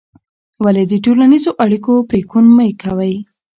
[0.63, 3.15] ولې د ټولنیزو اړیکو پرېکون مه کوې؟